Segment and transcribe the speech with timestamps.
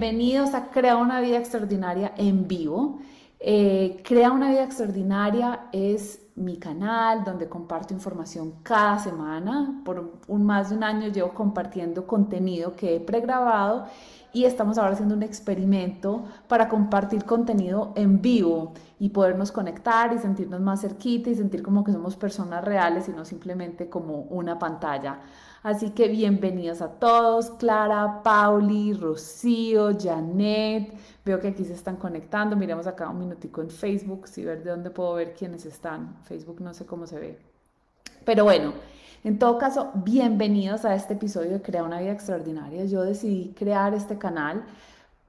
[0.00, 3.00] bienvenidos a Crea una vida extraordinaria en vivo.
[3.38, 9.82] Eh, Crea una vida extraordinaria es mi canal donde comparto información cada semana.
[9.84, 13.84] Por un más de un año llevo compartiendo contenido que he pregrabado
[14.32, 20.18] y estamos ahora haciendo un experimento para compartir contenido en vivo y podernos conectar y
[20.18, 24.58] sentirnos más cerquita y sentir como que somos personas reales y no simplemente como una
[24.58, 25.20] pantalla.
[25.62, 30.94] Así que bienvenidos a todos, Clara, Pauli, Rocío, Janet.
[31.22, 32.56] Veo que aquí se están conectando.
[32.56, 36.16] Miremos acá un minutico en Facebook, si ver de dónde puedo ver quiénes están.
[36.22, 37.38] Facebook no sé cómo se ve.
[38.24, 38.72] Pero bueno,
[39.22, 42.86] en todo caso, bienvenidos a este episodio de Crea una vida extraordinaria.
[42.86, 44.64] Yo decidí crear este canal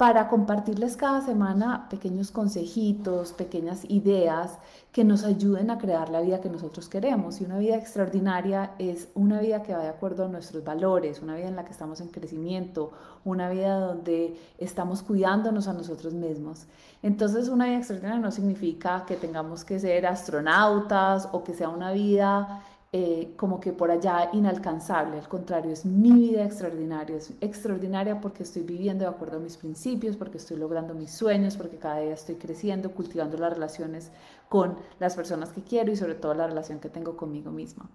[0.02, 4.58] para compartirles cada semana pequeños consejitos, pequeñas ideas
[4.92, 7.40] que nos ayuden a crear la vida que nosotros queremos.
[7.40, 11.36] Y una vida extraordinaria es una vida que va de acuerdo a nuestros valores, una
[11.36, 12.92] vida en la que estamos en crecimiento,
[13.24, 16.66] una vida donde estamos cuidándonos a nosotros mismos.
[17.04, 21.92] Entonces, una vida extraordinaria no significa que tengamos que ser astronautas o que sea una
[21.92, 28.20] vida eh, como que por allá inalcanzable, al contrario, es mi vida extraordinaria, es extraordinaria
[28.20, 32.00] porque estoy viviendo de acuerdo a mis principios, porque estoy logrando mis sueños, porque cada
[32.00, 34.12] día estoy creciendo, cultivando las relaciones
[34.50, 37.90] con las personas que quiero y sobre todo la relación que tengo conmigo misma.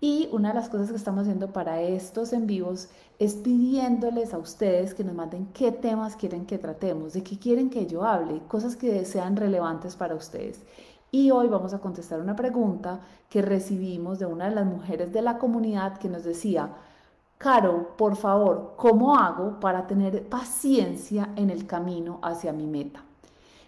[0.00, 2.88] Y una de las cosas que estamos haciendo para estos en vivos
[3.18, 7.68] es pidiéndoles a ustedes que nos manden qué temas quieren que tratemos, de qué quieren
[7.68, 10.62] que yo hable, cosas que sean relevantes para ustedes.
[11.10, 15.22] Y hoy vamos a contestar una pregunta que recibimos de una de las mujeres de
[15.22, 16.70] la comunidad que nos decía,
[17.38, 23.02] Caro, por favor, ¿cómo hago para tener paciencia en el camino hacia mi meta?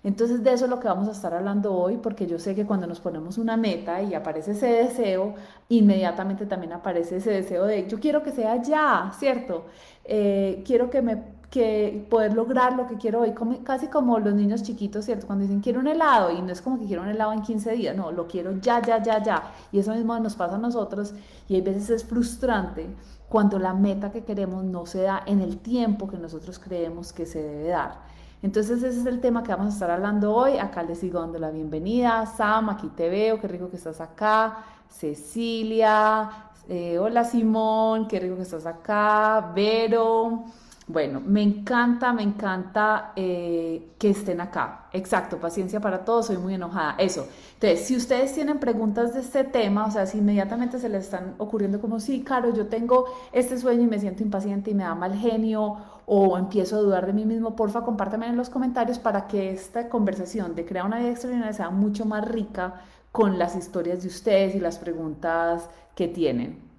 [0.05, 2.67] Entonces de eso es lo que vamos a estar hablando hoy, porque yo sé que
[2.67, 5.35] cuando nos ponemos una meta y aparece ese deseo,
[5.70, 9.65] inmediatamente también aparece ese deseo de yo quiero que sea ya, ¿cierto?
[10.05, 14.63] Eh, quiero que me que poder lograr lo que quiero hoy, casi como los niños
[14.63, 15.27] chiquitos, ¿cierto?
[15.27, 17.73] Cuando dicen quiero un helado y no es como que quiero un helado en 15
[17.73, 19.52] días, no, lo quiero ya, ya, ya, ya.
[19.70, 21.12] Y eso mismo nos pasa a nosotros
[21.51, 22.86] y hay veces es frustrante
[23.29, 27.27] cuando la meta que queremos no se da en el tiempo que nosotros creemos que
[27.27, 28.01] se debe dar.
[28.41, 30.57] Entonces ese es el tema que vamos a estar hablando hoy.
[30.57, 32.24] Acá les sigo dando la bienvenida.
[32.24, 34.64] Sam, aquí te veo, qué rico que estás acá.
[34.89, 36.30] Cecilia,
[36.67, 39.52] eh, hola Simón, qué rico que estás acá.
[39.55, 40.45] Vero.
[40.92, 44.89] Bueno, me encanta, me encanta eh, que estén acá.
[44.92, 46.97] Exacto, paciencia para todos, soy muy enojada.
[46.98, 47.27] Eso.
[47.55, 51.35] Entonces, si ustedes tienen preguntas de este tema, o sea, si inmediatamente se les están
[51.39, 54.95] ocurriendo como, sí, Caro, yo tengo este sueño y me siento impaciente y me da
[54.95, 59.27] mal genio o empiezo a dudar de mí mismo, porfa, compártanme en los comentarios para
[59.27, 62.83] que esta conversación de crear una vida extraordinaria sea mucho más rica
[63.13, 66.72] con las historias de ustedes y las preguntas que tienen.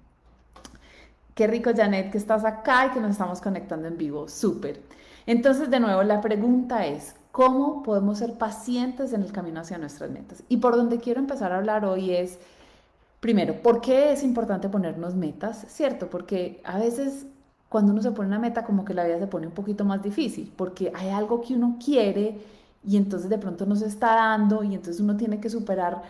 [1.34, 4.28] Qué rico, Janet, que estás acá y que nos estamos conectando en vivo.
[4.28, 4.82] Súper.
[5.26, 10.10] Entonces, de nuevo, la pregunta es, ¿cómo podemos ser pacientes en el camino hacia nuestras
[10.10, 10.44] metas?
[10.48, 12.38] Y por donde quiero empezar a hablar hoy es,
[13.20, 15.66] primero, ¿por qué es importante ponernos metas?
[15.68, 16.08] ¿Cierto?
[16.08, 17.26] Porque a veces
[17.68, 20.00] cuando uno se pone una meta, como que la vida se pone un poquito más
[20.00, 22.38] difícil, porque hay algo que uno quiere
[22.86, 26.02] y entonces de pronto no se está dando y entonces uno tiene que superar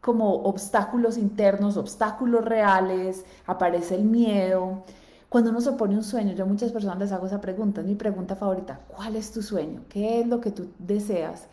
[0.00, 4.84] como obstáculos internos, obstáculos reales, aparece el miedo.
[5.28, 7.86] Cuando uno se pone un sueño, yo a muchas personas les hago esa pregunta, es
[7.86, 9.82] mi pregunta favorita, ¿cuál es tu sueño?
[9.88, 11.48] ¿Qué es lo que tú deseas?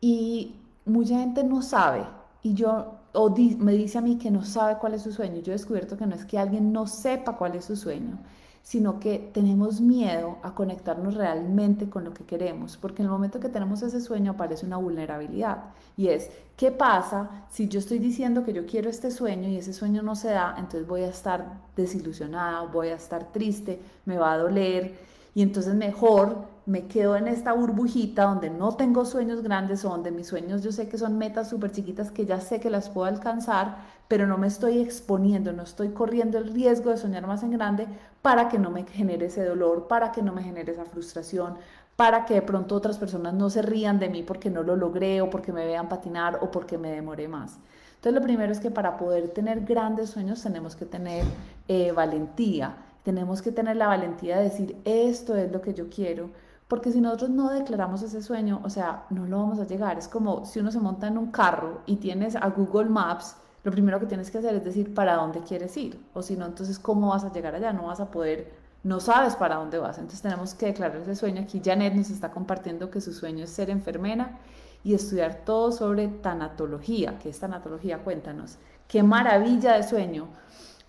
[0.00, 2.04] Y mucha gente no sabe,
[2.42, 5.40] y yo, o me dice a mí que no sabe cuál es su sueño.
[5.40, 8.18] Yo he descubierto que no es que alguien no sepa cuál es su sueño,
[8.62, 13.40] sino que tenemos miedo a conectarnos realmente con lo que queremos, porque en el momento
[13.40, 15.64] que tenemos ese sueño aparece una vulnerabilidad
[15.96, 19.72] y es, ¿qué pasa si yo estoy diciendo que yo quiero este sueño y ese
[19.72, 20.54] sueño no se da?
[20.58, 24.98] Entonces voy a estar desilusionada, voy a estar triste, me va a doler
[25.34, 30.10] y entonces mejor me quedo en esta burbujita donde no tengo sueños grandes o donde
[30.10, 33.06] mis sueños yo sé que son metas súper chiquitas que ya sé que las puedo
[33.06, 37.52] alcanzar, pero no me estoy exponiendo, no estoy corriendo el riesgo de soñar más en
[37.52, 37.86] grande
[38.20, 41.54] para que no me genere ese dolor, para que no me genere esa frustración,
[41.96, 45.22] para que de pronto otras personas no se rían de mí porque no lo logré
[45.22, 47.58] o porque me vean patinar o porque me demoré más.
[47.94, 51.24] Entonces lo primero es que para poder tener grandes sueños tenemos que tener
[51.66, 56.28] eh, valentía, tenemos que tener la valentía de decir esto es lo que yo quiero,
[56.68, 59.98] porque si nosotros no declaramos ese sueño, o sea, no lo vamos a llegar.
[59.98, 63.72] Es como si uno se monta en un carro y tienes a Google Maps, lo
[63.72, 65.98] primero que tienes que hacer es decir para dónde quieres ir.
[66.12, 67.72] O si no, entonces, ¿cómo vas a llegar allá?
[67.72, 68.52] No vas a poder,
[68.84, 69.96] no sabes para dónde vas.
[69.96, 71.40] Entonces tenemos que declarar ese sueño.
[71.40, 74.38] Aquí Janet nos está compartiendo que su sueño es ser enfermera
[74.84, 77.18] y estudiar todo sobre tanatología.
[77.18, 78.04] ¿Qué es tanatología?
[78.04, 78.58] Cuéntanos.
[78.86, 80.28] Qué maravilla de sueño.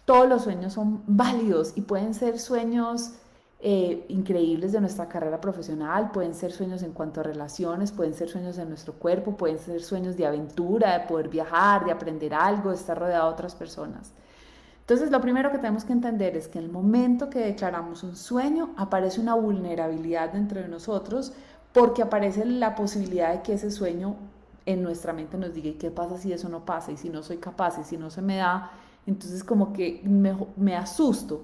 [0.03, 3.13] Todos los sueños son válidos y pueden ser sueños
[3.61, 8.29] eh, increíbles de nuestra carrera profesional, pueden ser sueños en cuanto a relaciones, pueden ser
[8.29, 12.69] sueños de nuestro cuerpo, pueden ser sueños de aventura, de poder viajar, de aprender algo,
[12.69, 14.13] de estar rodeado de otras personas.
[14.79, 18.15] Entonces, lo primero que tenemos que entender es que en el momento que declaramos un
[18.15, 21.33] sueño, aparece una vulnerabilidad dentro de nosotros
[21.73, 24.15] porque aparece la posibilidad de que ese sueño
[24.65, 26.94] en nuestra mente nos diga, ¿y qué pasa si eso no pasa?
[26.94, 28.71] Y si no soy capaz, y si no se me da,
[29.06, 30.01] entonces como que
[30.56, 31.44] me asusto.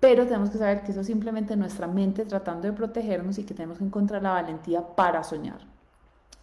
[0.00, 3.54] Pero tenemos que saber que eso es simplemente nuestra mente tratando de protegernos y que
[3.54, 5.60] tenemos que encontrar la valentía para soñar.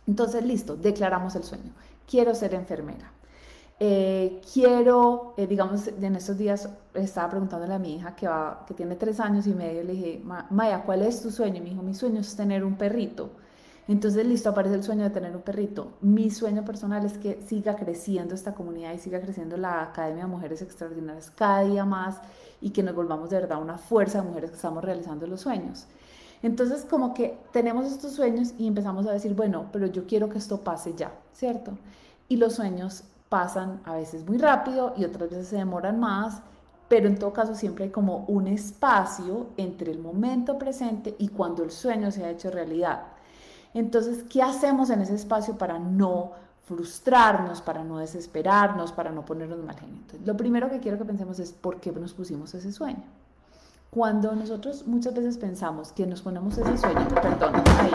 [0.05, 1.73] Entonces, listo, declaramos el sueño.
[2.07, 3.11] Quiero ser enfermera.
[3.79, 8.73] Eh, quiero, eh, digamos, en estos días estaba preguntándole a mi hija que, va, que
[8.73, 11.57] tiene tres años y medio, le dije, Maya, ¿cuál es tu sueño?
[11.57, 13.31] Y me dijo, mi sueño es tener un perrito.
[13.87, 15.93] Entonces, listo, aparece el sueño de tener un perrito.
[16.01, 20.29] Mi sueño personal es que siga creciendo esta comunidad y siga creciendo la Academia de
[20.29, 22.19] Mujeres Extraordinarias cada día más
[22.61, 25.87] y que nos volvamos de verdad una fuerza de mujeres que estamos realizando los sueños.
[26.43, 30.37] Entonces, como que tenemos estos sueños y empezamos a decir, bueno, pero yo quiero que
[30.37, 31.77] esto pase ya, ¿cierto?
[32.29, 36.41] Y los sueños pasan a veces muy rápido y otras veces se demoran más,
[36.87, 41.63] pero en todo caso siempre hay como un espacio entre el momento presente y cuando
[41.63, 43.03] el sueño se ha hecho realidad.
[43.73, 46.31] Entonces, ¿qué hacemos en ese espacio para no
[46.67, 50.01] frustrarnos, para no desesperarnos, para no ponernos mal genio?
[50.25, 53.03] lo primero que quiero que pensemos es por qué nos pusimos ese sueño.
[53.89, 57.91] Cuando nosotros muchas veces pensamos que nos ponemos ese sueño, perdón, ahí,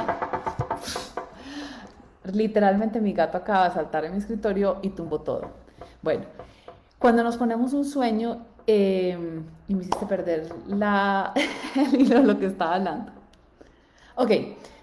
[2.33, 5.51] literalmente mi gato acaba de saltar en mi escritorio y tumbó todo.
[6.01, 6.25] Bueno,
[6.99, 11.35] cuando nos ponemos un sueño, eh, y me hiciste perder la,
[11.77, 13.13] el hilo de lo que estaba hablando.
[14.17, 14.31] Ok,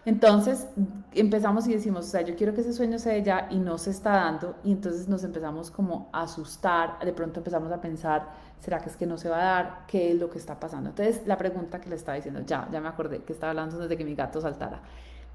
[0.06, 0.68] entonces
[1.14, 3.78] empezamos y decimos, o sea, yo quiero que ese sueño se dé ya y no
[3.78, 8.28] se está dando y entonces nos empezamos como a asustar, de pronto empezamos a pensar,
[8.60, 9.86] ¿será que es que no se va a dar?
[9.88, 10.90] ¿Qué es lo que está pasando?
[10.90, 13.98] Entonces la pregunta que le estaba diciendo, ya, ya me acordé que estaba hablando desde
[13.98, 14.82] que mi gato saltara,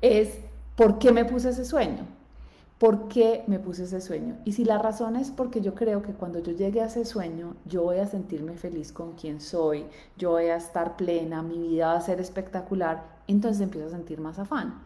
[0.00, 0.40] es,
[0.76, 2.04] ¿por qué me puse ese sueño?
[2.78, 4.36] ¿Por qué me puse ese sueño?
[4.44, 7.54] Y si la razón es porque yo creo que cuando yo llegue a ese sueño,
[7.66, 9.86] yo voy a sentirme feliz con quien soy,
[10.16, 14.20] yo voy a estar plena, mi vida va a ser espectacular, entonces empiezo a sentir
[14.20, 14.82] más afán.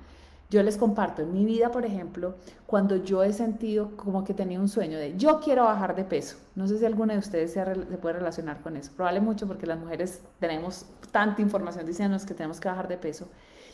[0.50, 2.34] Yo les comparto, en mi vida, por ejemplo,
[2.66, 6.36] cuando yo he sentido como que tenía un sueño de yo quiero bajar de peso,
[6.56, 7.62] no sé si alguna de ustedes se,
[8.00, 12.60] puede relacionar con eso, probablemente mucho porque las mujeres tenemos tanta información diciéndonos que tenemos
[12.60, 13.28] que bajar de peso,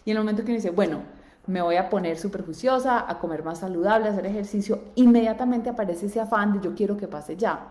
[0.04, 1.02] y en el momento que uno dice, bueno,
[1.46, 2.44] me voy a poner súper
[2.86, 7.08] a comer más saludable, a hacer ejercicio, inmediatamente aparece ese afán de yo quiero que
[7.08, 7.68] pase ya.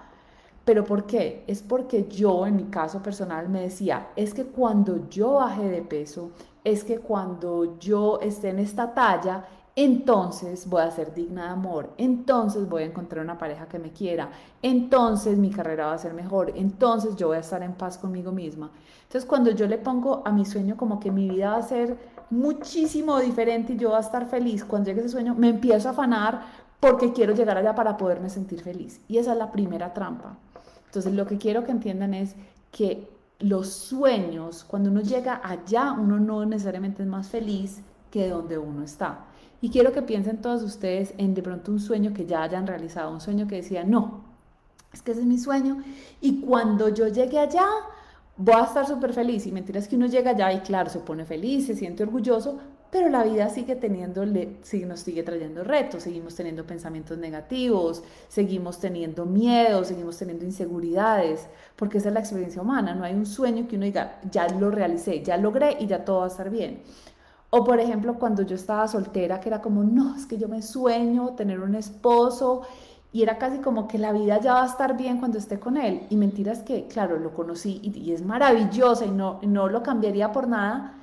[0.65, 1.43] ¿Pero por qué?
[1.47, 5.81] Es porque yo, en mi caso personal, me decía, es que cuando yo baje de
[5.81, 6.31] peso,
[6.63, 11.89] es que cuando yo esté en esta talla, entonces voy a ser digna de amor,
[11.97, 14.29] entonces voy a encontrar una pareja que me quiera,
[14.61, 18.31] entonces mi carrera va a ser mejor, entonces yo voy a estar en paz conmigo
[18.31, 18.71] misma.
[19.01, 21.97] Entonces cuando yo le pongo a mi sueño como que mi vida va a ser
[22.33, 24.65] muchísimo diferente y yo voy a estar feliz.
[24.65, 26.41] Cuando llegue ese sueño, me empiezo a afanar
[26.79, 28.99] porque quiero llegar allá para poderme sentir feliz.
[29.07, 30.37] Y esa es la primera trampa.
[30.85, 32.35] Entonces, lo que quiero que entiendan es
[32.71, 33.09] que
[33.39, 37.81] los sueños, cuando uno llega allá, uno no necesariamente es más feliz
[38.11, 39.25] que donde uno está.
[39.61, 43.11] Y quiero que piensen todos ustedes en de pronto un sueño que ya hayan realizado,
[43.11, 44.21] un sueño que decía, no,
[44.93, 45.81] es que ese es mi sueño.
[46.21, 47.65] Y cuando yo llegue allá,
[48.37, 49.45] voy a estar súper feliz.
[49.47, 52.59] Y mentiras que uno llega allá y claro, se pone feliz, se siente orgulloso,
[52.93, 59.25] pero la vida sigue teniendo, nos sigue trayendo retos, seguimos teniendo pensamientos negativos, seguimos teniendo
[59.25, 63.77] miedo, seguimos teniendo inseguridades, porque esa es la experiencia humana, no hay un sueño que
[63.77, 66.83] uno diga, ya lo realicé, ya logré y ya todo va a estar bien.
[67.49, 70.61] O por ejemplo, cuando yo estaba soltera, que era como, no, es que yo me
[70.61, 72.61] sueño tener un esposo
[73.13, 75.77] y era casi como que la vida ya va a estar bien cuando esté con
[75.77, 76.07] él.
[76.09, 80.47] Y mentiras que, claro, lo conocí y, es maravillosa y no, no lo cambiaría por
[80.47, 80.95] nada,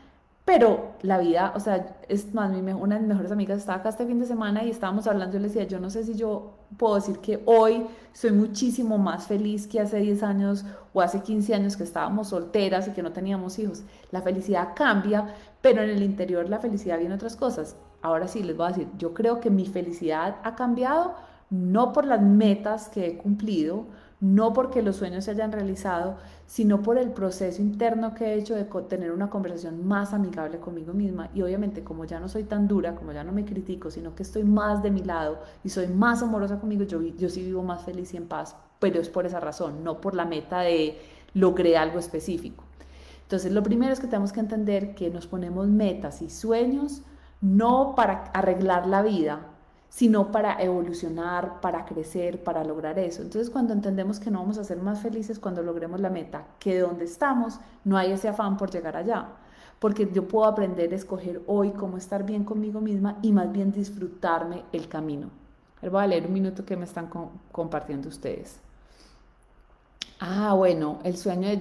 [0.45, 3.91] pero la vida, o sea, es más, mi, una de mis mejores amigas estaba acá
[3.91, 6.55] este fin de semana y estábamos hablando, yo le decía, yo no sé si yo
[6.77, 11.55] puedo decir que hoy soy muchísimo más feliz que hace 10 años o hace 15
[11.55, 13.85] años que estábamos solteras y que no teníamos hijos.
[14.11, 17.77] La felicidad cambia, pero en el interior la felicidad viene otras cosas.
[18.03, 21.15] Ahora sí, les voy a decir, yo creo que mi felicidad ha cambiado
[21.51, 23.87] no por las metas que he cumplido,
[24.21, 26.17] no porque los sueños se hayan realizado,
[26.47, 30.93] sino por el proceso interno que he hecho de tener una conversación más amigable conmigo
[30.93, 31.31] misma.
[31.35, 34.23] Y obviamente como ya no soy tan dura, como ya no me critico, sino que
[34.23, 37.83] estoy más de mi lado y soy más amorosa conmigo, yo, yo sí vivo más
[37.83, 40.99] feliz y en paz, pero es por esa razón, no por la meta de
[41.33, 42.65] logré algo específico.
[43.23, 47.03] Entonces lo primero es que tenemos que entender que nos ponemos metas y sueños
[47.41, 49.47] no para arreglar la vida,
[49.91, 53.23] sino para evolucionar, para crecer, para lograr eso.
[53.23, 56.79] Entonces cuando entendemos que no vamos a ser más felices cuando logremos la meta, que
[56.79, 59.29] donde estamos no hay ese afán por llegar allá.
[59.81, 63.73] porque yo puedo aprender a escoger hoy cómo estar bien conmigo misma y más bien
[63.73, 65.31] disfrutarme el camino.
[65.83, 67.09] Voy a leer un minuto que me están
[67.53, 68.61] compartiendo ustedes.
[70.21, 71.57] Ah, bueno, el sueño de,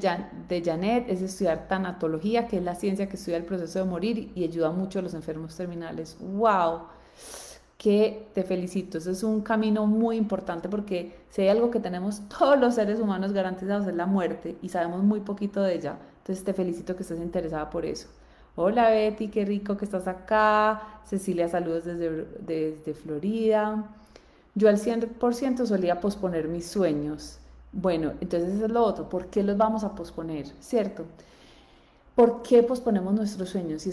[0.50, 4.32] de Janet es estudiar tanatología, que es la ciencia que estudia el proceso de morir
[4.36, 6.18] y ayuda mucho a los enfermos terminales.
[6.20, 6.82] ¡Wow!
[7.80, 9.00] Que te felicito.
[9.00, 13.00] Eso es un camino muy importante porque si hay algo que tenemos todos los seres
[13.00, 15.98] humanos garantizados es la muerte y sabemos muy poquito de ella.
[16.20, 18.08] Entonces te felicito que estés interesada por eso.
[18.56, 21.02] Hola Betty, qué rico que estás acá.
[21.06, 23.86] Cecilia, saludos desde, desde Florida.
[24.54, 27.40] Yo al 100% solía posponer mis sueños
[27.72, 29.10] bueno, entonces eso es lo otro.
[29.10, 30.48] ¿Por qué los vamos a posponer?
[30.60, 31.06] ¿Cierto?
[32.16, 33.86] ¿Por qué posponemos nuestros sueños?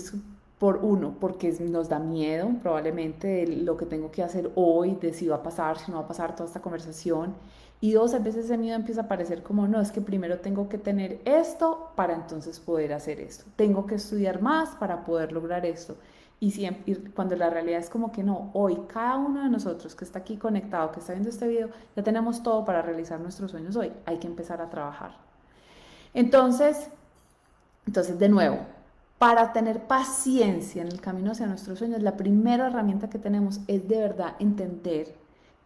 [0.58, 5.28] Por uno, porque nos da miedo probablemente lo que tengo que hacer hoy, de si
[5.28, 7.34] va a pasar, si no va a pasar toda esta conversación.
[7.78, 10.68] Y dos, a veces ese miedo empieza a parecer como, no, es que primero tengo
[10.68, 13.44] que tener esto para entonces poder hacer esto.
[13.56, 15.96] Tengo que estudiar más para poder lograr esto.
[16.40, 20.04] Y, siempre, cuando la realidad es como que no, hoy cada uno de nosotros que
[20.04, 23.76] está aquí conectado, que está viendo este video, ya tenemos todo para realizar nuestros sueños
[23.76, 23.92] hoy.
[24.06, 25.12] Hay que empezar a trabajar.
[26.14, 26.88] Entonces,
[27.86, 28.58] entonces de nuevo,
[29.18, 33.88] para tener paciencia en el camino hacia nuestros sueños, la primera herramienta que tenemos es
[33.88, 35.14] de verdad entender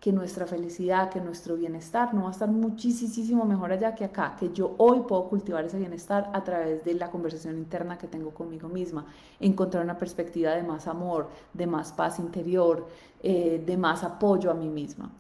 [0.01, 4.35] que nuestra felicidad, que nuestro bienestar no va a estar muchísimo mejor allá que acá,
[4.39, 8.31] que yo hoy puedo cultivar ese bienestar a través de la conversación interna que tengo
[8.31, 9.05] conmigo misma,
[9.41, 12.89] encontrar una perspectiva de más amor, de más paz interior,
[13.23, 15.11] eh, de más apoyo a mí misma.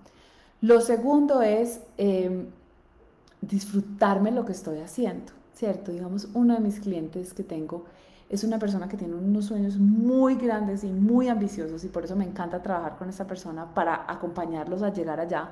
[0.63, 2.47] Lo segundo es em,
[3.43, 5.93] disfrutarme lo que estoy haciendo, ¿cierto?
[5.93, 7.85] Digamos, uno de mis clientes que tengo
[8.31, 12.15] es una persona que tiene unos sueños muy grandes y muy ambiciosos y por eso
[12.15, 15.49] me encanta trabajar con esa persona para acompañarlos a llegar allá.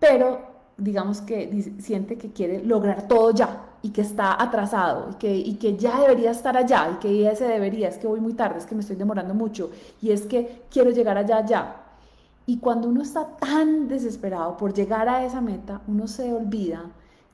[0.00, 5.36] Pero digamos que siente que quiere lograr todo ya y que está atrasado y que,
[5.36, 8.58] y que ya debería estar allá y que ese debería, es que voy muy tarde,
[8.58, 9.70] es que me estoy demorando mucho
[10.02, 11.82] y es que quiero llegar allá ya.
[12.46, 16.82] Y cuando uno está tan desesperado por llegar a esa meta, uno se olvida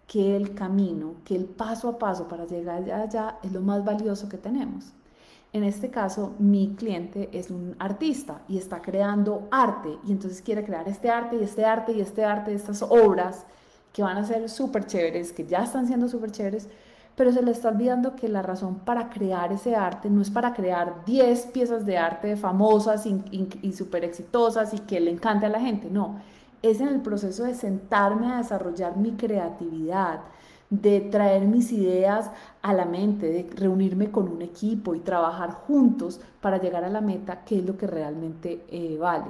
[0.07, 4.29] que el camino, que el paso a paso para llegar allá es lo más valioso
[4.29, 4.93] que tenemos.
[5.53, 10.65] En este caso, mi cliente es un artista y está creando arte y entonces quiere
[10.65, 13.45] crear este arte y este arte y este arte, estas obras
[13.93, 16.69] que van a ser súper chéveres, que ya están siendo súper chéveres,
[17.15, 20.55] pero se le está olvidando que la razón para crear ese arte no es para
[20.55, 23.21] crear 10 piezas de arte famosas y,
[23.61, 26.21] y súper exitosas y que le encante a la gente, no
[26.63, 30.21] es en el proceso de sentarme a desarrollar mi creatividad,
[30.71, 32.31] de traer mis ideas
[32.63, 37.01] a la mente, de reunirme con un equipo y trabajar juntos para llegar a la
[37.01, 39.27] meta, que es lo que realmente eh, vale.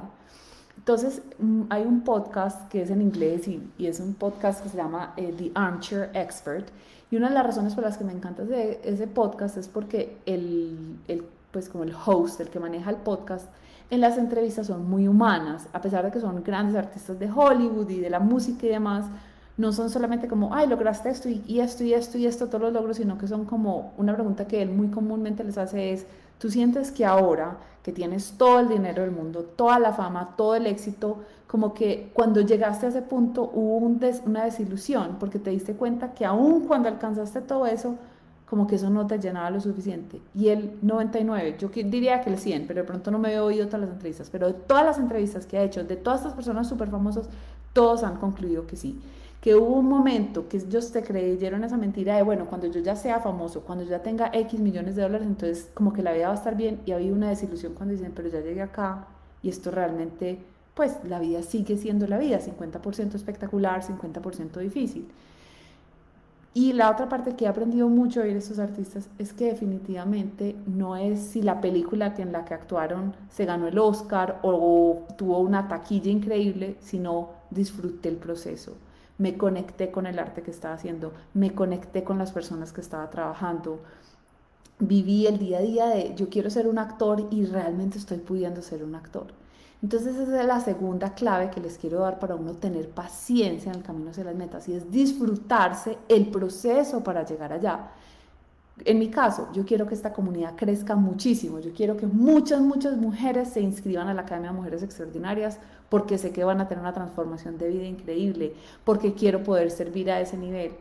[0.77, 4.77] Entonces, mm, hay un podcast que es en inglés y, es un podcast que se
[4.77, 6.69] llama eh, The Armchair Expert.
[7.11, 10.19] Y una de las razones por las que me encanta ese, ese podcast es porque
[10.27, 13.49] el, el, pues como el host, el que maneja el podcast,
[13.93, 17.91] en las entrevistas son muy humanas, a pesar de que son grandes artistas de Hollywood
[17.91, 19.05] y de la música y demás,
[19.59, 22.73] no son solamente como, ay, lograste esto y, esto y esto y esto, todos los
[22.73, 26.07] logros, sino que son como una pregunta que él muy comúnmente les hace es,
[26.39, 30.55] ¿tú sientes que ahora que tienes todo el dinero del mundo, toda la fama, todo
[30.55, 33.77] el éxito, como que cuando llegaste a ese punto hubo
[34.25, 37.97] una desilusión porque te diste cuenta que aún cuando alcanzaste todo eso,
[38.53, 40.21] como que eso no te llenaba lo suficiente.
[40.35, 43.65] Y el 99, yo diría que el 100, pero de pronto no me he oído
[43.65, 46.69] todas las entrevistas, pero de todas las entrevistas que ha hecho, de todas estas personas
[46.69, 47.31] súper famosas,
[47.73, 49.01] todos han concluido que sí.
[49.41, 52.95] Que hubo un momento que ellos te creyeron esa mentira de, bueno, cuando yo ya
[52.95, 56.35] sea famoso, cuando ya tenga X millones de dólares, entonces como que la vida va
[56.35, 56.83] a estar bien.
[56.85, 59.07] Y había una desilusión cuando dicen, pero ya llegué acá
[59.43, 60.41] y esto realmente,
[60.75, 65.09] pues la vida sigue siendo la vida, 50% espectacular, 50% difícil.
[66.55, 70.97] Y la otra parte que he aprendido mucho de estos artistas es que definitivamente no
[70.97, 75.39] es si la película que en la que actuaron se ganó el Oscar o tuvo
[75.39, 78.75] una taquilla increíble, sino disfruté el proceso.
[79.17, 83.09] Me conecté con el arte que estaba haciendo, me conecté con las personas que estaba
[83.09, 83.81] trabajando,
[84.79, 88.61] viví el día a día de yo quiero ser un actor y realmente estoy pudiendo
[88.61, 89.29] ser un actor.
[89.83, 93.79] Entonces esa es la segunda clave que les quiero dar para uno tener paciencia en
[93.79, 97.91] el camino hacia las metas y es disfrutarse el proceso para llegar allá.
[98.85, 101.59] En mi caso, yo quiero que esta comunidad crezca muchísimo.
[101.59, 105.59] Yo quiero que muchas, muchas mujeres se inscriban a la Academia de Mujeres Extraordinarias
[105.89, 110.11] porque sé que van a tener una transformación de vida increíble, porque quiero poder servir
[110.11, 110.73] a ese nivel.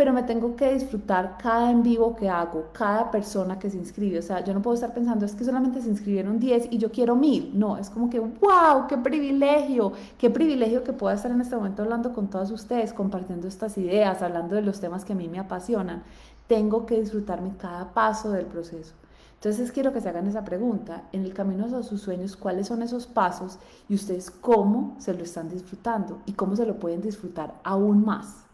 [0.00, 4.18] Pero me tengo que disfrutar cada en vivo que hago, cada persona que se inscribe.
[4.18, 6.90] O sea, yo no puedo estar pensando, es que solamente se inscribieron 10 y yo
[6.90, 7.50] quiero mil.
[7.52, 11.82] No, es como que, wow, qué privilegio, qué privilegio que pueda estar en este momento
[11.82, 15.38] hablando con todos ustedes, compartiendo estas ideas, hablando de los temas que a mí me
[15.38, 16.02] apasionan.
[16.46, 18.94] Tengo que disfrutarme cada paso del proceso.
[19.34, 22.80] Entonces quiero que se hagan esa pregunta, en el camino a sus sueños, ¿cuáles son
[22.80, 27.52] esos pasos y ustedes cómo se lo están disfrutando y cómo se lo pueden disfrutar
[27.64, 28.49] aún más?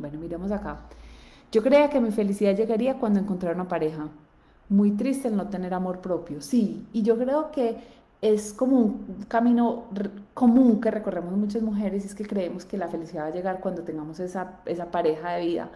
[0.00, 0.80] Bueno, miremos acá.
[1.52, 4.08] Yo creía que mi felicidad llegaría cuando encontrara una pareja.
[4.68, 7.76] Muy triste el no tener amor propio, sí, y yo creo que
[8.22, 9.84] es como un camino
[10.34, 13.60] común que recorremos muchas mujeres y es que creemos que la felicidad va a llegar
[13.60, 15.70] cuando tengamos esa, esa pareja de vida.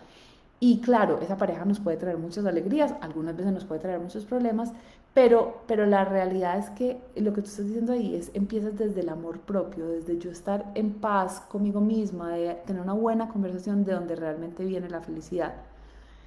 [0.60, 4.24] Y claro, esa pareja nos puede traer muchas alegrías, algunas veces nos puede traer muchos
[4.24, 4.72] problemas,
[5.12, 9.00] pero, pero la realidad es que lo que tú estás diciendo ahí es, empiezas desde
[9.00, 13.84] el amor propio, desde yo estar en paz conmigo misma, de tener una buena conversación
[13.84, 15.54] de donde realmente viene la felicidad.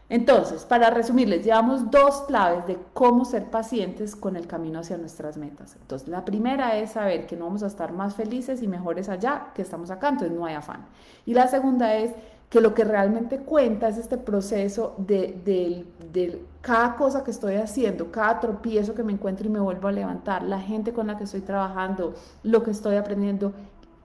[0.10, 5.36] Entonces, para resumirles, llevamos dos claves de cómo ser pacientes con el camino hacia nuestras
[5.36, 5.76] metas.
[5.82, 9.48] Entonces, la primera es saber que no vamos a estar más felices y mejores allá
[9.54, 10.86] que estamos acá, entonces no hay afán.
[11.26, 12.14] Y la segunda es
[12.50, 18.12] que lo que realmente cuenta es este proceso de, de, cada cosa que estoy haciendo,
[18.12, 21.26] cada tropiezo que me encuentro y me vuelvo a levantar, la gente con la que
[21.26, 22.14] estoy trabajando,
[22.44, 23.54] lo que estoy aprendiendo,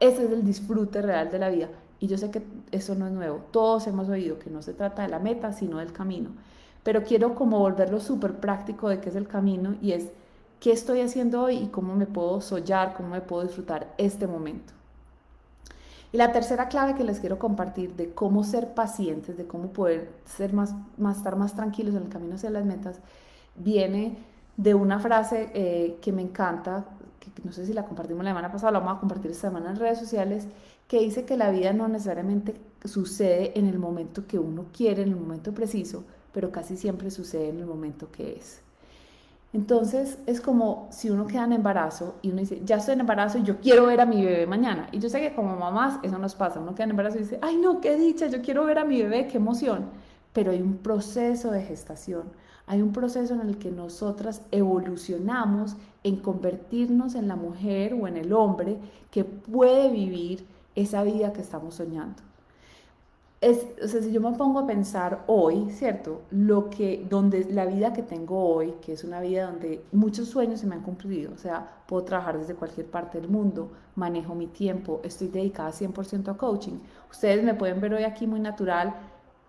[0.00, 1.68] ese es el disfrute real de la vida.
[2.00, 5.02] Y yo sé que eso no es nuevo, todos hemos oído que no se trata
[5.02, 6.30] de la meta, sino del camino.
[6.82, 10.10] Pero quiero como volverlo súper práctico de qué es el camino y es
[10.58, 14.72] qué estoy haciendo hoy y cómo me puedo sollar, cómo me puedo disfrutar este momento.
[16.12, 20.10] Y la tercera clave que les quiero compartir de cómo ser pacientes, de cómo poder
[20.26, 23.00] ser más, más estar más tranquilos en el camino hacia las metas,
[23.56, 24.18] viene
[24.58, 26.84] de una frase eh, que me encanta,
[27.18, 29.70] que no sé si la compartimos la semana pasada, la vamos a compartir esta semana
[29.70, 30.48] en redes sociales,
[30.86, 35.08] que dice que la vida no necesariamente sucede en el momento que uno quiere, en
[35.08, 38.60] el momento preciso, pero casi siempre sucede en el momento que es.
[39.52, 43.36] Entonces es como si uno queda en embarazo y uno dice, ya estoy en embarazo
[43.36, 44.88] y yo quiero ver a mi bebé mañana.
[44.92, 47.38] Y yo sé que como mamás eso nos pasa, uno queda en embarazo y dice,
[47.42, 49.90] ay no, qué dicha, yo quiero ver a mi bebé, qué emoción.
[50.32, 52.24] Pero hay un proceso de gestación,
[52.66, 58.16] hay un proceso en el que nosotras evolucionamos en convertirnos en la mujer o en
[58.16, 58.78] el hombre
[59.10, 62.22] que puede vivir esa vida que estamos soñando
[63.42, 66.22] es, o sea, si yo me pongo a pensar hoy, ¿cierto?
[66.30, 70.60] Lo que, donde la vida que tengo hoy, que es una vida donde muchos sueños
[70.60, 74.46] se me han cumplido, o sea, puedo trabajar desde cualquier parte del mundo, manejo mi
[74.46, 76.78] tiempo, estoy dedicada 100% a coaching.
[77.10, 78.94] Ustedes me pueden ver hoy aquí muy natural,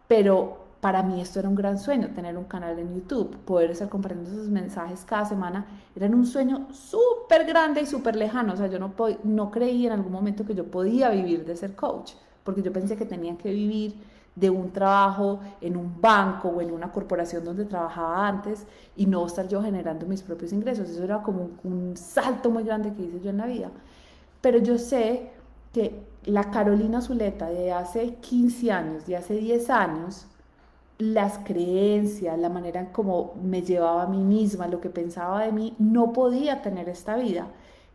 [0.07, 3.89] pero para mí esto era un gran sueño, tener un canal en YouTube, poder estar
[3.89, 8.65] compartiendo esos mensajes cada semana, era un sueño súper grande y súper lejano, o sea,
[8.65, 8.91] yo no,
[9.23, 12.95] no creí en algún momento que yo podía vivir de ser coach porque yo pensé
[12.97, 13.95] que tenía que vivir
[14.35, 19.25] de un trabajo en un banco o en una corporación donde trabajaba antes y no
[19.25, 20.89] estar yo generando mis propios ingresos.
[20.89, 23.69] Eso era como un, salto muy grande que hice yo en la vida.
[24.41, 25.29] Pero yo sé
[25.71, 30.27] que la Carolina Zuleta de hace 15 años, de hace 10 años,
[30.97, 35.51] las creencias, la manera en cómo me llevaba a mí misma, lo que pensaba de
[35.51, 37.47] mí, no podía tener esta vida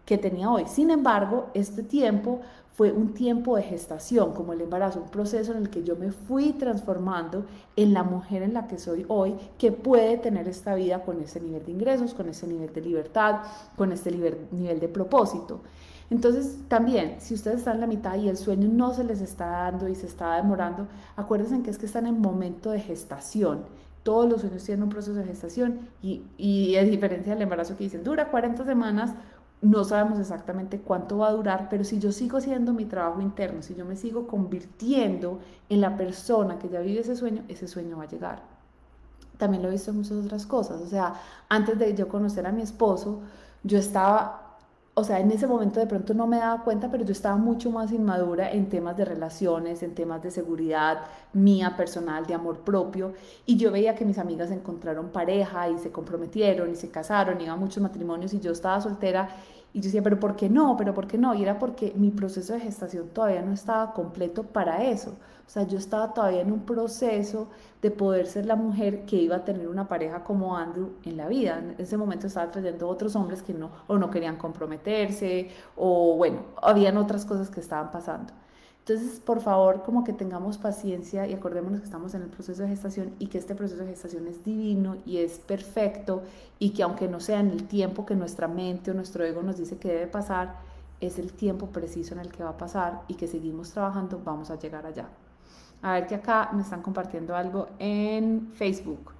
[0.08, 0.64] que tenía hoy.
[0.66, 2.40] Sin embargo, este tiempo
[2.72, 6.12] fue un tiempo de gestación, como el embarazo, un proceso en el que yo me
[6.12, 7.44] fui transformando
[7.76, 11.42] en la mujer en la que soy hoy, que puede tener esta vida con ese
[11.42, 13.40] nivel de ingresos, con ese nivel de libertad,
[13.76, 14.10] con este
[14.50, 15.60] nivel de propósito.
[16.08, 19.46] Entonces, también, si ustedes están en la mitad y el sueño no se les está
[19.46, 23.66] dando y se está demorando, acuérdense que es que están en momento de gestación.
[24.04, 27.84] Todos los sueños tienen un proceso de gestación y, y a diferencia del embarazo que
[27.84, 29.12] dicen dura 40 semanas,
[29.60, 33.62] no sabemos exactamente cuánto va a durar, pero si yo sigo haciendo mi trabajo interno,
[33.62, 37.98] si yo me sigo convirtiendo en la persona que ya vive ese sueño, ese sueño
[37.98, 38.42] va a llegar.
[39.36, 40.80] También lo he visto en muchas otras cosas.
[40.80, 41.14] O sea,
[41.48, 43.20] antes de yo conocer a mi esposo,
[43.62, 44.47] yo estaba
[44.98, 47.70] o sea, en ese momento de pronto no me daba cuenta, pero yo estaba mucho
[47.70, 53.12] más inmadura en temas de relaciones, en temas de seguridad mía personal, de amor propio,
[53.46, 57.54] y yo veía que mis amigas encontraron pareja y se comprometieron y se casaron, iban
[57.54, 59.28] a muchos matrimonios y yo estaba soltera
[59.72, 60.76] y yo decía, pero ¿por qué no?
[60.76, 61.32] ¿Pero por qué no?
[61.34, 65.16] Y era porque mi proceso de gestación todavía no estaba completo para eso.
[65.48, 67.48] O sea, yo estaba todavía en un proceso
[67.80, 71.26] de poder ser la mujer que iba a tener una pareja como Andrew en la
[71.26, 71.58] vida.
[71.58, 76.40] En ese momento estaba trayendo otros hombres que no, o no querían comprometerse, o bueno,
[76.60, 78.34] habían otras cosas que estaban pasando.
[78.80, 82.68] Entonces, por favor, como que tengamos paciencia y acordémonos que estamos en el proceso de
[82.68, 86.24] gestación y que este proceso de gestación es divino y es perfecto
[86.58, 89.56] y que aunque no sea en el tiempo que nuestra mente o nuestro ego nos
[89.56, 90.56] dice que debe pasar,
[91.00, 94.50] es el tiempo preciso en el que va a pasar y que seguimos trabajando, vamos
[94.50, 95.08] a llegar allá.
[95.82, 99.12] A ver que acá me están compartiendo algo en Facebook.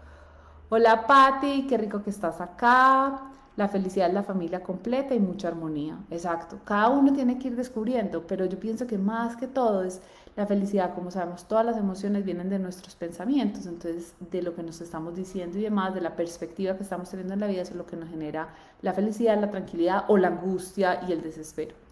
[0.71, 3.23] Hola Patti, qué rico que estás acá.
[3.57, 5.99] La felicidad es la familia completa y mucha armonía.
[6.11, 6.59] Exacto.
[6.65, 10.01] Cada uno tiene que ir descubriendo, pero yo pienso que más que todo es
[10.37, 14.63] la felicidad, como sabemos, todas las emociones vienen de nuestros pensamientos, entonces de lo que
[14.63, 17.73] nos estamos diciendo y demás, de la perspectiva que estamos teniendo en la vida, eso
[17.73, 18.49] es lo que nos genera
[18.81, 21.88] la felicidad, la tranquilidad o la angustia y el desespero.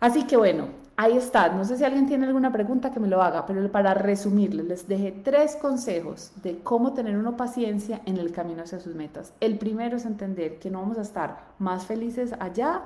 [0.00, 1.48] Así que bueno, ahí está.
[1.50, 4.88] No sé si alguien tiene alguna pregunta que me lo haga, pero para resumirles, les
[4.88, 9.32] dejé tres consejos de cómo tener una paciencia en el camino hacia sus metas.
[9.40, 12.82] El primero es entender que no vamos a estar más felices allá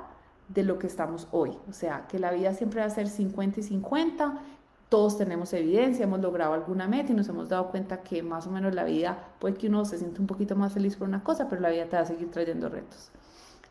[0.49, 1.57] de lo que estamos hoy.
[1.69, 4.41] O sea, que la vida siempre va a ser 50 y 50
[4.91, 8.51] todos tenemos evidencia, hemos logrado alguna meta y nos hemos dado cuenta que más o
[8.51, 11.49] menos la vida puede que uno se siente un poquito más feliz por una cosa,
[11.49, 13.13] pero la vida te va a seguir trayendo retos.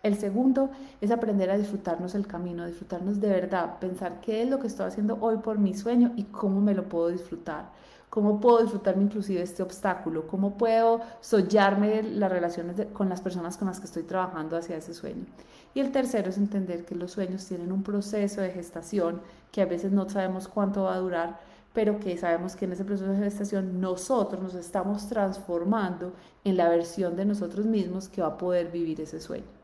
[0.02, 0.70] El segundo
[1.02, 4.86] es aprender a disfrutarnos el camino, disfrutarnos de verdad, pensar qué es lo que estoy
[4.88, 7.66] haciendo hoy por mi sueño y cómo me lo puedo disfrutar.
[8.10, 10.26] ¿Cómo puedo disfrutarme inclusive este obstáculo?
[10.26, 14.94] ¿Cómo puedo sollarme las relaciones con las personas con las que estoy trabajando hacia ese
[14.94, 15.26] sueño?
[15.74, 19.66] Y el tercero es entender que los sueños tienen un proceso de gestación que a
[19.66, 21.40] veces no sabemos cuánto va a durar,
[21.74, 26.14] pero que sabemos que en ese proceso de gestación nosotros nos estamos transformando
[26.46, 29.59] en la versión de nosotros mismos que va a poder vivir ese sueño.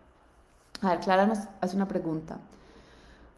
[0.81, 2.37] A ver, Clara nos hace una pregunta.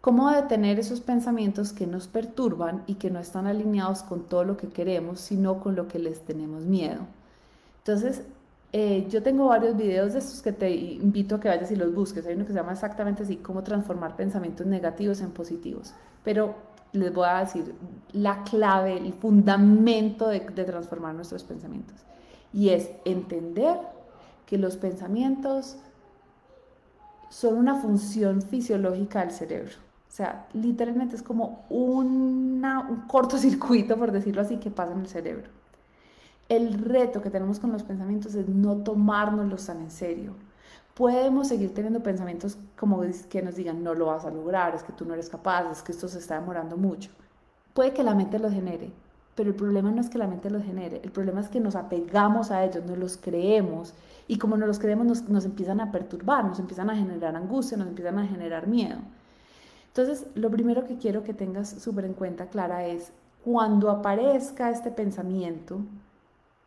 [0.02, 4.56] ¿Cómo detener esos pensamientos que nos perturban y que no están alineados con todo lo
[4.56, 7.02] que queremos, sino con lo que les tenemos miedo?
[7.80, 8.23] Entonces,
[8.73, 11.93] eh, yo tengo varios videos de estos que te invito a que vayas y los
[11.93, 12.26] busques.
[12.26, 15.93] Hay uno que se llama exactamente así, cómo transformar pensamientos negativos en positivos.
[16.23, 16.56] Pero
[16.93, 17.73] les voy a decir
[18.13, 21.95] la clave, el fundamento de, de transformar nuestros pensamientos.
[22.54, 23.78] Y es entender
[24.45, 25.78] que los pensamientos
[27.30, 29.74] son una función fisiológica del cerebro.
[30.08, 35.08] O sea, literalmente es como una, un cortocircuito, por decirlo así, que pasa en el
[35.08, 35.50] cerebro.
[36.50, 40.34] El reto que tenemos con los pensamientos es no tomárnoslos tan en serio.
[40.96, 44.94] Podemos seguir teniendo pensamientos como que nos digan, no lo vas a lograr, es que
[44.94, 47.12] tú no eres capaz, es que esto se está demorando mucho.
[47.74, 48.92] Puede que la mente los genere,
[49.36, 51.76] pero el problema no es que la mente los genere, el problema es que nos
[51.76, 53.94] apegamos a ellos, nos los creemos
[54.28, 57.78] y como nos los creemos nos, nos empiezan a perturbar, nos empiezan a generar angustia,
[57.78, 58.98] nos empiezan a generar miedo.
[59.88, 63.12] Entonces, lo primero que quiero que tengas súper en cuenta, Clara, es
[63.44, 65.80] cuando aparezca este pensamiento,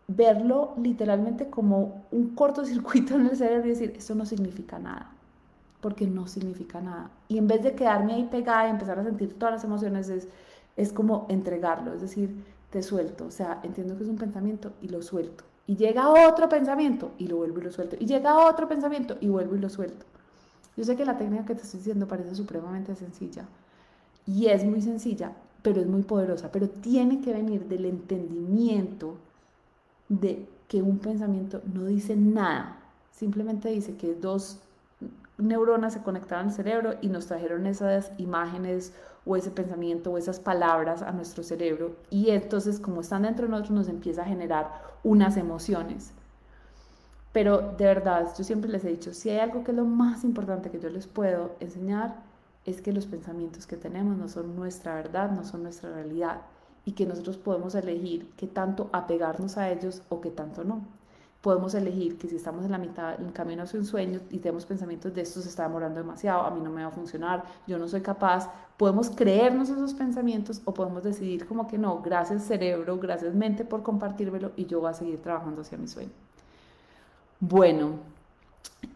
[0.09, 5.13] verlo literalmente como un cortocircuito en el cerebro y decir, esto no significa nada,
[5.81, 7.11] porque no significa nada.
[7.29, 10.27] Y en vez de quedarme ahí pegada y empezar a sentir todas las emociones, es,
[10.77, 14.89] es como entregarlo, es decir, te suelto, o sea, entiendo que es un pensamiento y
[14.89, 15.45] lo suelto.
[15.71, 17.95] Y llega otro pensamiento y lo vuelvo y lo suelto.
[18.01, 20.05] Y llega otro pensamiento y vuelvo y lo suelto.
[20.77, 23.45] Yo sé que la técnica que te estoy diciendo parece supremamente sencilla
[24.27, 25.31] y es muy sencilla,
[25.63, 29.15] pero es muy poderosa, pero tiene que venir del entendimiento
[30.09, 32.77] de que un pensamiento no dice nada,
[33.13, 34.59] simplemente dice que dos
[35.39, 38.93] neuronas se conectaron al cerebro y nos trajeron esas imágenes
[39.25, 43.51] o ese pensamiento o esas palabras a nuestro cerebro y entonces como están dentro de
[43.51, 44.71] nosotros nos empieza a generar
[45.03, 46.13] unas emociones.
[47.33, 50.25] Pero de verdad, yo siempre les he dicho, si hay algo que es lo más
[50.25, 52.17] importante que yo les puedo enseñar,
[52.65, 56.43] es que los pensamientos que tenemos no son nuestra verdad, no son nuestra realidad
[56.85, 61.00] y que nosotros podemos elegir qué tanto apegarnos a ellos o qué tanto no.
[61.41, 64.67] Podemos elegir que si estamos en la mitad, en camino hacia un sueño y tenemos
[64.67, 67.79] pensamientos de esto se está demorando demasiado, a mí no me va a funcionar, yo
[67.79, 72.99] no soy capaz, podemos creernos esos pensamientos o podemos decidir como que no, gracias cerebro,
[72.99, 76.11] gracias mente por compartírmelo y yo voy a seguir trabajando hacia mi sueño.
[77.41, 77.93] Bueno,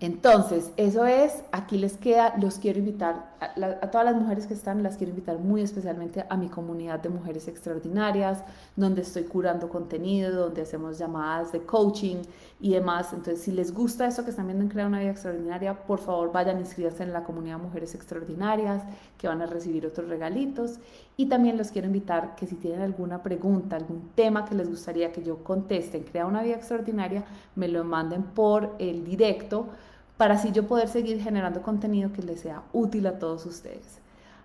[0.01, 4.83] entonces, eso es, aquí les queda, los quiero invitar, a, todas las mujeres que están,
[4.83, 8.43] las quiero invitar muy especialmente a mi comunidad de mujeres extraordinarias,
[8.77, 12.17] donde estoy curando contenido, donde hacemos llamadas de coaching
[12.61, 13.13] y demás.
[13.13, 16.33] Entonces, si les gusta eso que están viendo en Crear una Vida Extraordinaria, por favor
[16.33, 18.83] vayan a inscribirse en la comunidad Mujeres Extraordinarias,
[19.17, 20.81] que van a recibir otros regalitos.
[21.17, 25.13] Y también los quiero invitar que si tienen alguna pregunta, algún tema que les gustaría
[25.13, 29.69] que yo conteste en Crea una Vida Extraordinaria, me lo manden por el directo
[30.17, 34.01] para así yo poder seguir generando contenido que les sea útil a todos ustedes.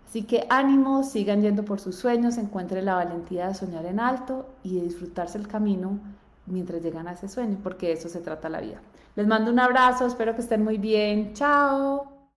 [0.08, 4.48] Así que ánimo, sigan yendo por sus sueños, encuentren la valentía de soñar en alto
[4.64, 6.00] y de disfrutarse el camino
[6.48, 8.82] mientras llegan a ese sueño, porque de eso se trata la vida.
[9.16, 11.34] Les mando un abrazo, espero que estén muy bien.
[11.34, 12.19] Chao.